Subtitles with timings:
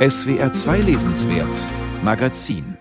[0.00, 1.58] SWR 2 Lesenswert
[2.02, 2.78] Magazin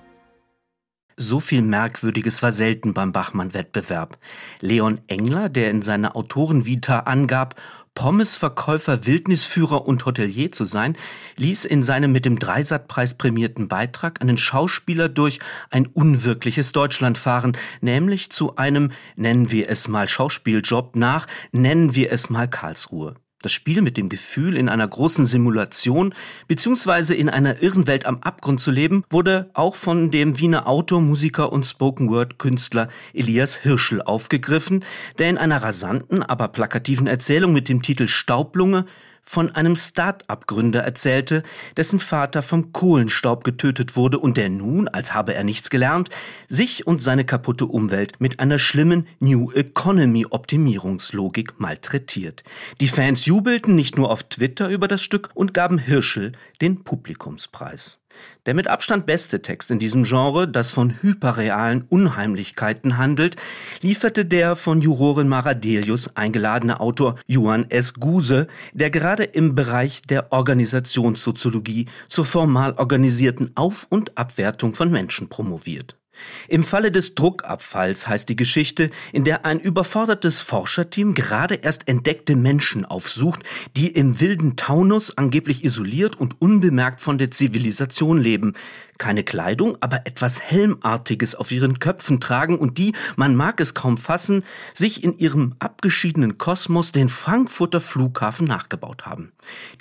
[1.17, 4.17] so viel Merkwürdiges war selten beim Bachmann-Wettbewerb.
[4.61, 7.55] Leon Engler, der in seiner Autorenvita angab,
[7.93, 10.95] Pommesverkäufer, Wildnisführer und Hotelier zu sein,
[11.35, 15.39] ließ in seinem mit dem Dreisattpreis prämierten Beitrag einen Schauspieler durch
[15.71, 22.13] ein unwirkliches Deutschland fahren, nämlich zu einem, nennen wir es mal Schauspieljob nach, nennen wir
[22.13, 23.15] es mal Karlsruhe.
[23.41, 26.13] Das Spiel mit dem Gefühl, in einer großen Simulation
[26.49, 27.13] bzw.
[27.13, 31.53] in einer irren Welt am Abgrund zu leben, wurde auch von dem Wiener Autor, Musiker
[31.53, 34.83] und Spoken-Word-Künstler Elias Hirschel aufgegriffen,
[35.19, 38.85] der in einer rasanten, aber plakativen Erzählung mit dem Titel Staublunge
[39.29, 41.43] von einem Start-up-Gründer erzählte,
[41.77, 46.09] dessen Vater vom Kohlenstaub getötet wurde und der nun, als habe er nichts gelernt,
[46.47, 52.43] sich und seine kaputte Umwelt mit einer schlimmen New Economy-Optimierungslogik malträtiert.
[52.81, 58.01] Die Fans jubelten nicht nur auf Twitter über das Stück und gaben Hirschel den Publikumspreis.
[58.45, 63.35] Der mit Abstand beste Text in diesem Genre, das von hyperrealen Unheimlichkeiten handelt,
[63.81, 67.93] lieferte der von Jurorin Maradelius eingeladene Autor Johann S.
[67.93, 75.29] Guse, der gerade im Bereich der Organisationssoziologie zur formal organisierten Auf- und Abwertung von Menschen
[75.29, 75.98] promoviert.
[76.47, 82.35] Im Falle des Druckabfalls heißt die Geschichte, in der ein überfordertes Forscherteam gerade erst entdeckte
[82.35, 83.43] Menschen aufsucht,
[83.75, 88.53] die im wilden Taunus angeblich isoliert und unbemerkt von der Zivilisation leben,
[88.99, 93.97] keine Kleidung, aber etwas Helmartiges auf ihren Köpfen tragen und die, man mag es kaum
[93.97, 94.43] fassen,
[94.75, 99.31] sich in ihrem abgeschiedenen Kosmos den Frankfurter Flughafen nachgebaut haben.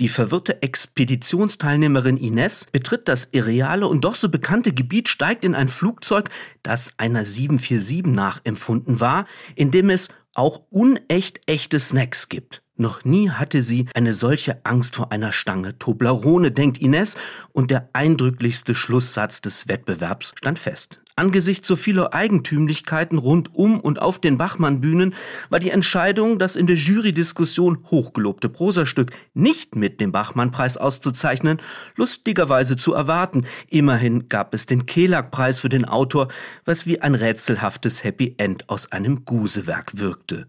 [0.01, 5.69] Die verwirrte Expeditionsteilnehmerin Ines betritt das irreale und doch so bekannte Gebiet, steigt in ein
[5.69, 6.31] Flugzeug,
[6.63, 12.63] das einer 747 nachempfunden war, in dem es auch unecht echte Snacks gibt.
[12.81, 17.17] Noch nie hatte sie eine solche Angst vor einer Stange Toblerone, denkt Ines,
[17.53, 21.01] und der eindrücklichste Schlusssatz des Wettbewerbs stand fest.
[21.17, 25.17] Angesichts so vieler Eigentümlichkeiten rund um und auf den Bachmann-Bühnen
[25.51, 31.61] war die Entscheidung, das in der Jury-Diskussion hochgelobte Prosastück nicht mit dem Bachmann-Preis auszuzeichnen,
[31.97, 33.45] lustigerweise zu erwarten.
[33.69, 36.29] Immerhin gab es den Kelag-Preis für den Autor,
[36.65, 40.47] was wie ein rätselhaftes Happy End aus einem Gusewerk wirkte.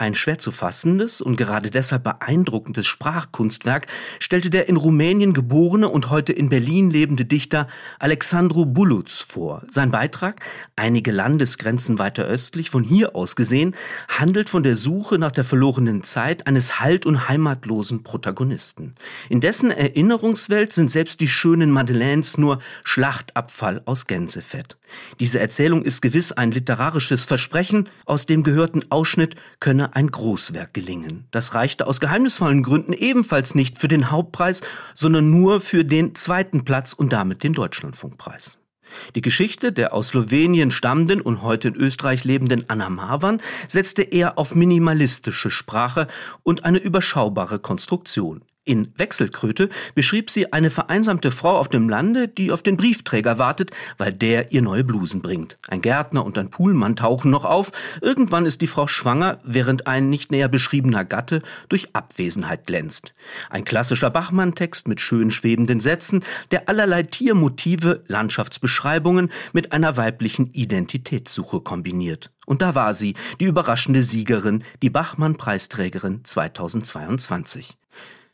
[0.00, 3.88] Ein schwer zu fassendes und gerade deshalb beeindruckendes Sprachkunstwerk
[4.20, 7.66] stellte der in Rumänien geborene und heute in Berlin lebende Dichter
[7.98, 9.62] Alexandru Buluț vor.
[9.68, 10.40] Sein Beitrag,
[10.76, 13.74] einige Landesgrenzen weiter östlich, von hier aus gesehen,
[14.08, 18.94] handelt von der Suche nach der verlorenen Zeit eines halt- und heimatlosen Protagonisten.
[19.28, 24.77] In dessen Erinnerungswelt sind selbst die schönen Madeleines nur Schlachtabfall aus Gänsefett.
[25.20, 31.26] Diese Erzählung ist gewiss ein literarisches Versprechen, aus dem gehörten Ausschnitt könne ein Großwerk gelingen.
[31.30, 34.60] Das reichte aus geheimnisvollen Gründen ebenfalls nicht für den Hauptpreis,
[34.94, 38.58] sondern nur für den zweiten Platz und damit den Deutschlandfunkpreis.
[39.14, 44.38] Die Geschichte der aus Slowenien stammenden und heute in Österreich lebenden Anna Marwan setzte eher
[44.38, 46.08] auf minimalistische Sprache
[46.42, 48.42] und eine überschaubare Konstruktion.
[48.68, 53.70] In Wechselkröte beschrieb sie eine vereinsamte Frau auf dem Lande, die auf den Briefträger wartet,
[53.96, 55.56] weil der ihr neue Blusen bringt.
[55.68, 57.72] Ein Gärtner und ein Poolmann tauchen noch auf.
[58.02, 61.40] Irgendwann ist die Frau schwanger, während ein nicht näher beschriebener Gatte
[61.70, 63.14] durch Abwesenheit glänzt.
[63.48, 71.60] Ein klassischer Bachmann-Text mit schön schwebenden Sätzen, der allerlei Tiermotive, Landschaftsbeschreibungen mit einer weiblichen Identitätssuche
[71.60, 72.32] kombiniert.
[72.44, 77.78] Und da war sie, die überraschende Siegerin, die Bachmann-Preisträgerin 2022.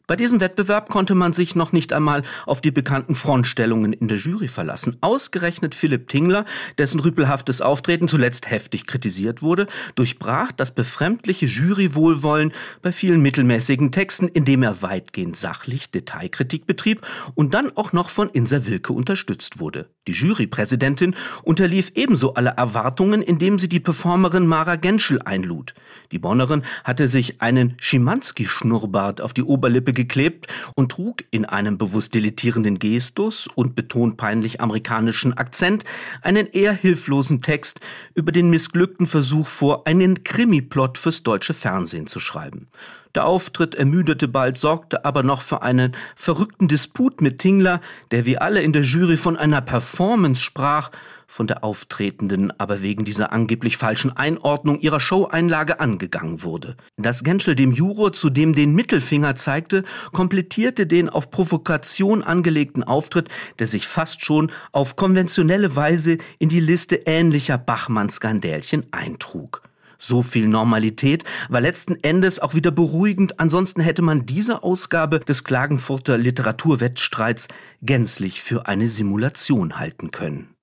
[0.06, 4.18] Bei diesem Wettbewerb konnte man sich noch nicht einmal auf die bekannten Frontstellungen in der
[4.18, 4.98] Jury verlassen.
[5.00, 6.44] Ausgerechnet Philipp Tingler,
[6.76, 14.28] dessen rüpelhaftes Auftreten zuletzt heftig kritisiert wurde, durchbrach das befremdliche Jurywohlwollen bei vielen mittelmäßigen Texten,
[14.28, 17.00] indem er weitgehend sachlich Detailkritik betrieb
[17.34, 19.88] und dann auch noch von Insa Wilke unterstützt wurde.
[20.06, 21.14] Die Jurypräsidentin
[21.44, 25.72] unterlief ebenso alle Erwartungen, indem sie die Performerin Mara Genschel einlud.
[26.12, 32.14] Die Bonnerin hatte sich einen Schimanski-Schnurrbart auf die Oberlippe geklebt und trug in einem bewusst
[32.14, 35.84] deletierenden Gestus und betont peinlich amerikanischen Akzent
[36.22, 37.80] einen eher hilflosen Text
[38.14, 42.68] über den missglückten Versuch vor, einen Krimiplot fürs deutsche Fernsehen zu schreiben.
[43.14, 47.80] Der Auftritt ermüdete bald, sorgte aber noch für einen verrückten Disput mit Tingler,
[48.10, 50.90] der wie alle in der Jury von einer Performance sprach,
[51.28, 56.76] von der Auftretenden aber wegen dieser angeblich falschen Einordnung ihrer Showeinlage angegangen wurde.
[56.96, 63.28] Dass Genschel dem Juror zudem den Mittelfinger zeigte, komplettierte den auf Provokation angelegten Auftritt,
[63.58, 69.63] der sich fast schon auf konventionelle Weise in die Liste ähnlicher Bachmann-Skandälchen eintrug.
[70.06, 75.44] So viel Normalität war letzten Endes auch wieder beruhigend, ansonsten hätte man diese Ausgabe des
[75.44, 77.48] Klagenfurter Literaturwettstreits
[77.80, 80.53] gänzlich für eine Simulation halten können.